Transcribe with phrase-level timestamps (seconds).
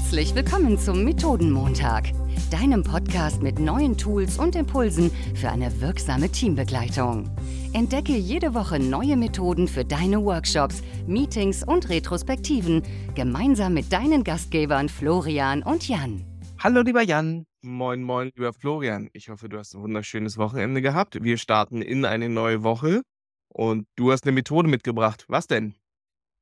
[0.00, 2.10] Herzlich willkommen zum Methodenmontag,
[2.50, 7.30] deinem Podcast mit neuen Tools und Impulsen für eine wirksame Teambegleitung.
[7.74, 12.82] Entdecke jede Woche neue Methoden für deine Workshops, Meetings und Retrospektiven
[13.14, 16.24] gemeinsam mit deinen Gastgebern Florian und Jan.
[16.58, 17.44] Hallo lieber Jan.
[17.62, 19.10] Moin, moin, lieber Florian.
[19.12, 21.22] Ich hoffe, du hast ein wunderschönes Wochenende gehabt.
[21.22, 23.02] Wir starten in eine neue Woche
[23.48, 25.26] und du hast eine Methode mitgebracht.
[25.28, 25.74] Was denn?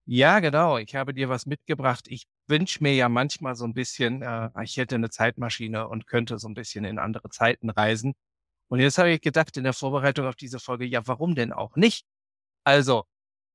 [0.06, 0.78] Ja, genau.
[0.78, 2.06] Ich habe dir was mitgebracht.
[2.08, 6.38] Ich wünsche mir ja manchmal so ein bisschen, äh, ich hätte eine Zeitmaschine und könnte
[6.38, 8.14] so ein bisschen in andere Zeiten reisen.
[8.68, 11.76] Und jetzt habe ich gedacht in der Vorbereitung auf diese Folge, ja, warum denn auch
[11.76, 12.04] nicht?
[12.64, 13.04] Also,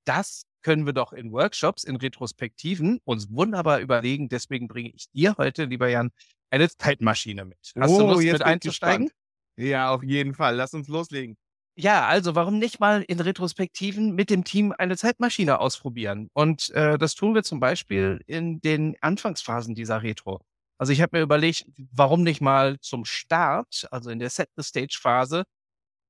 [0.05, 4.29] das können wir doch in Workshops, in Retrospektiven uns wunderbar überlegen.
[4.29, 6.11] Deswegen bringe ich dir heute, lieber Jan,
[6.49, 7.59] eine Zeitmaschine mit.
[7.79, 9.07] Hast du Oh, Lust, jetzt mit einzusteigen?
[9.07, 9.69] gespannt.
[9.69, 10.55] Ja, auf jeden Fall.
[10.55, 11.37] Lass uns loslegen.
[11.75, 16.29] Ja, also warum nicht mal in Retrospektiven mit dem Team eine Zeitmaschine ausprobieren?
[16.33, 20.39] Und äh, das tun wir zum Beispiel in den Anfangsphasen dieser Retro.
[20.77, 25.45] Also ich habe mir überlegt, warum nicht mal zum Start, also in der Set-the-Stage-Phase,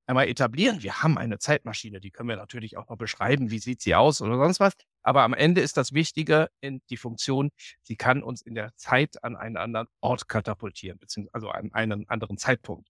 [0.07, 0.83] einmal etablieren.
[0.83, 4.21] Wir haben eine Zeitmaschine, die können wir natürlich auch noch beschreiben, wie sieht sie aus
[4.21, 4.73] oder sonst was.
[5.01, 7.51] Aber am Ende ist das Wichtige in die Funktion,
[7.83, 12.09] sie kann uns in der Zeit an einen anderen Ort katapultieren, beziehungsweise also an einen
[12.09, 12.89] anderen Zeitpunkt.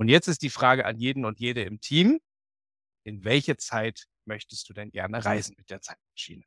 [0.00, 2.20] Und jetzt ist die Frage an jeden und jede im Team,
[3.04, 6.44] in welche Zeit möchtest du denn gerne reisen mit der Zeitmaschine?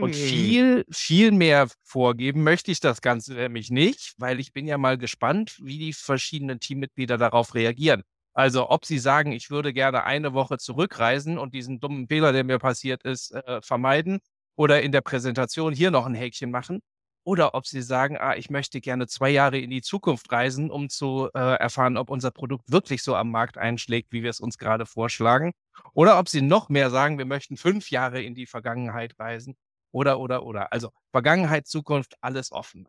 [0.00, 0.16] Und Mm.
[0.16, 4.98] viel, viel mehr vorgeben möchte ich das Ganze nämlich nicht, weil ich bin ja mal
[4.98, 8.02] gespannt, wie die verschiedenen Teammitglieder darauf reagieren.
[8.34, 12.44] Also ob sie sagen, ich würde gerne eine Woche zurückreisen und diesen dummen Fehler, der
[12.44, 14.18] mir passiert ist, äh, vermeiden
[14.56, 16.80] oder in der Präsentation hier noch ein Häkchen machen.
[17.24, 20.90] Oder ob sie sagen, ah, ich möchte gerne zwei Jahre in die Zukunft reisen, um
[20.90, 24.58] zu äh, erfahren, ob unser Produkt wirklich so am Markt einschlägt, wie wir es uns
[24.58, 25.52] gerade vorschlagen.
[25.94, 29.56] Oder ob sie noch mehr sagen, wir möchten fünf Jahre in die Vergangenheit reisen.
[29.92, 30.72] Oder, oder, oder.
[30.72, 32.88] Also Vergangenheit, Zukunft, alles offen.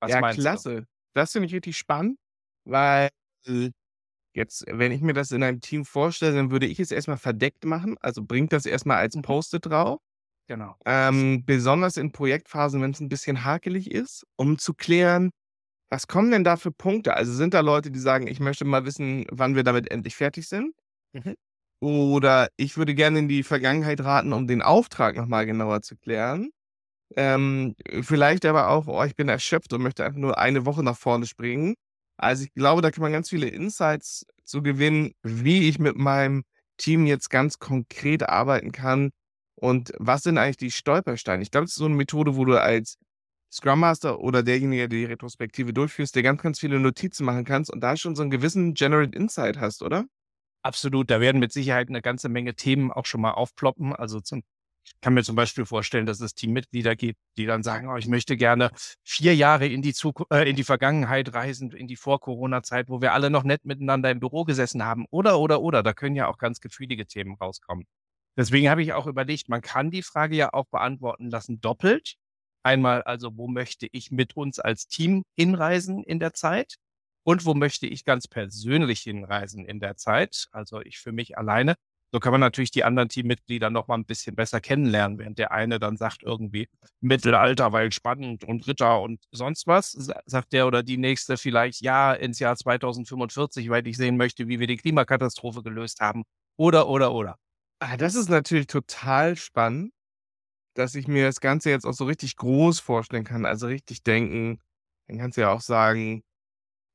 [0.00, 0.62] Was Ja, meinst du?
[0.62, 0.86] klasse.
[1.14, 2.18] Das finde ich richtig spannend,
[2.64, 3.08] weil
[4.34, 7.64] jetzt, wenn ich mir das in einem Team vorstelle, dann würde ich es erstmal verdeckt
[7.64, 7.96] machen.
[8.00, 9.22] Also bringt das erstmal als Mhm.
[9.22, 10.00] Post-it drauf.
[10.48, 10.76] Genau.
[10.86, 15.30] Ähm, besonders in Projektphasen, wenn es ein bisschen hakelig ist, um zu klären,
[15.90, 17.14] was kommen denn da für Punkte?
[17.14, 20.48] Also sind da Leute, die sagen, ich möchte mal wissen, wann wir damit endlich fertig
[20.48, 20.74] sind?
[21.12, 21.34] Mhm.
[21.80, 26.50] Oder ich würde gerne in die Vergangenheit raten, um den Auftrag nochmal genauer zu klären.
[27.16, 30.96] Ähm, vielleicht aber auch, oh, ich bin erschöpft und möchte einfach nur eine Woche nach
[30.98, 31.74] vorne springen.
[32.18, 36.44] Also ich glaube, da kann man ganz viele Insights zu gewinnen, wie ich mit meinem
[36.78, 39.10] Team jetzt ganz konkret arbeiten kann
[39.60, 41.42] und was sind eigentlich die Stolpersteine.
[41.42, 42.96] Ich glaube, das ist so eine Methode, wo du als
[43.50, 47.72] Scrum Master oder derjenige, der die Retrospektive durchführst, dir ganz, ganz viele Notizen machen kannst
[47.72, 50.04] und da schon so einen gewissen Generate Insight hast, oder?
[50.62, 51.10] Absolut.
[51.10, 53.94] Da werden mit Sicherheit eine ganze Menge Themen auch schon mal aufploppen.
[53.94, 54.42] Also zum,
[54.84, 58.06] ich kann mir zum Beispiel vorstellen, dass es Teammitglieder gibt, die dann sagen, oh, ich
[58.06, 58.70] möchte gerne
[59.02, 63.14] vier Jahre in die Zukunft, äh, in die Vergangenheit reisen, in die Vor-Corona-Zeit, wo wir
[63.14, 65.06] alle noch nett miteinander im Büro gesessen haben.
[65.10, 65.82] Oder, oder, oder.
[65.82, 67.86] Da können ja auch ganz gefühlige Themen rauskommen.
[68.38, 72.14] Deswegen habe ich auch überlegt, man kann die Frage ja auch beantworten lassen doppelt.
[72.62, 76.76] Einmal also, wo möchte ich mit uns als Team hinreisen in der Zeit?
[77.24, 80.46] Und wo möchte ich ganz persönlich hinreisen in der Zeit?
[80.52, 81.74] Also ich für mich alleine.
[82.12, 85.52] So kann man natürlich die anderen Teammitglieder noch mal ein bisschen besser kennenlernen, während der
[85.52, 86.68] eine dann sagt irgendwie
[87.00, 91.82] Mittelalter, weil spannend und Ritter und sonst was, sa- sagt der oder die nächste vielleicht
[91.82, 96.24] ja ins Jahr 2045, weil ich sehen möchte, wie wir die Klimakatastrophe gelöst haben.
[96.56, 97.36] Oder, oder, oder.
[97.80, 99.92] Ah, das ist natürlich total spannend,
[100.74, 104.60] dass ich mir das Ganze jetzt auch so richtig groß vorstellen kann, also richtig denken.
[105.08, 106.22] Dann kannst du ja auch sagen,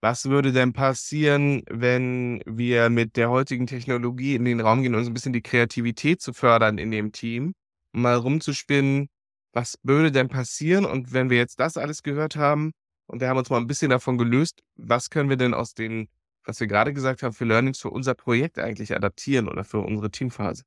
[0.02, 5.04] was würde denn passieren, wenn wir mit der heutigen Technologie in den Raum gehen, um
[5.04, 7.54] so ein bisschen die Kreativität zu fördern in dem Team,
[7.94, 9.10] um mal rumzuspinnen,
[9.54, 10.86] was würde denn passieren?
[10.86, 12.74] Und wenn wir jetzt das alles gehört haben
[13.08, 16.10] und wir haben uns mal ein bisschen davon gelöst, was können wir denn aus den,
[16.46, 20.12] was wir gerade gesagt haben, für Learnings für unser Projekt eigentlich adaptieren oder für unsere
[20.12, 20.64] Teamphase?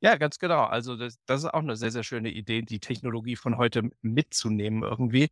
[0.00, 0.62] Ja, ganz genau.
[0.64, 4.82] Also das, das ist auch eine sehr, sehr schöne Idee, die Technologie von heute mitzunehmen
[4.82, 5.28] irgendwie.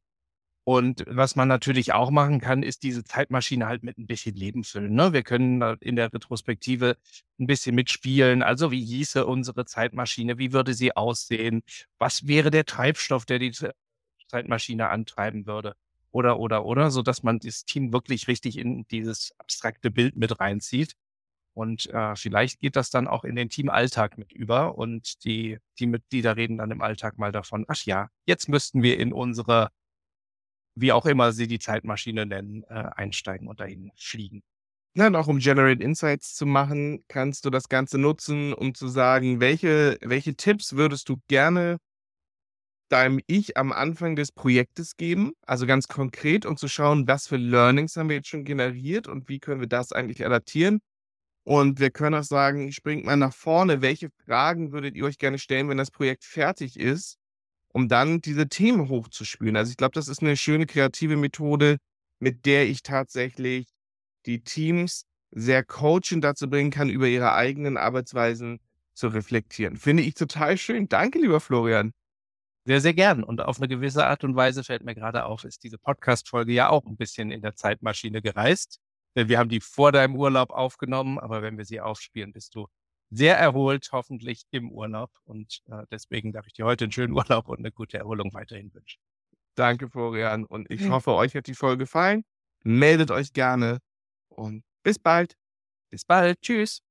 [0.65, 4.65] Und was man natürlich auch machen kann, ist diese Zeitmaschine halt mit ein bisschen Leben
[4.65, 4.95] füllen.
[4.95, 5.13] Ne?
[5.13, 6.97] Wir können in der Retrospektive
[7.41, 8.43] ein bisschen mitspielen.
[8.43, 10.39] Also wie hieße unsere Zeitmaschine?
[10.39, 11.63] Wie würde sie aussehen?
[11.99, 13.75] Was wäre der Treibstoff, der die Ze-
[14.29, 15.75] Zeitmaschine antreiben würde?
[16.13, 20.41] Oder, oder, oder, so dass man das Team wirklich richtig in dieses abstrakte Bild mit
[20.41, 20.95] reinzieht.
[21.57, 26.37] Und äh, vielleicht geht das dann auch in den Teamalltag mit über und die Teammitglieder
[26.37, 29.71] reden dann im Alltag mal davon, ach ja, jetzt müssten wir in unsere,
[30.75, 34.43] wie auch immer sie die Zeitmaschine nennen, äh, einsteigen und dahin fliegen.
[34.95, 38.89] Ja, und auch um Generate Insights zu machen, kannst du das Ganze nutzen, um zu
[38.89, 41.79] sagen, welche, welche Tipps würdest du gerne
[42.91, 47.37] deinem Ich am Anfang des Projektes geben, also ganz konkret, um zu schauen, was für
[47.39, 50.81] Learnings haben wir jetzt schon generiert und wie können wir das eigentlich adaptieren.
[51.47, 55.39] Und wir können auch sagen, springt mal nach vorne, welche Fragen würdet ihr euch gerne
[55.39, 57.19] stellen, wenn das Projekt fertig ist,
[57.69, 59.57] um dann diese Themen hochzuspülen.
[59.57, 61.77] Also ich glaube, das ist eine schöne kreative Methode,
[62.19, 63.69] mit der ich tatsächlich
[64.27, 68.59] die Teams sehr coachend dazu bringen kann, über ihre eigenen Arbeitsweisen
[68.95, 69.77] zu reflektieren.
[69.77, 70.89] Finde ich total schön.
[70.89, 71.93] Danke, lieber Florian.
[72.65, 73.23] Sehr, sehr gern.
[73.23, 76.71] Und auf eine gewisse Art und Weise fällt mir gerade auf, ist diese Podcast-Folge ja
[76.71, 78.81] auch ein bisschen in der Zeitmaschine gereist.
[79.17, 82.67] Wir haben die vor deinem Urlaub aufgenommen, aber wenn wir sie aufspielen, bist du
[83.11, 85.11] sehr erholt, hoffentlich im Urlaub.
[85.25, 88.73] Und äh, deswegen darf ich dir heute einen schönen Urlaub und eine gute Erholung weiterhin
[88.75, 89.01] wünschen.
[89.55, 90.45] Danke, Florian.
[90.45, 92.25] Und ich hoffe, euch hat die Folge gefallen.
[92.63, 93.79] Meldet euch gerne
[94.29, 95.35] und bis bald.
[95.91, 96.41] Bis bald.
[96.43, 96.83] Tschüss.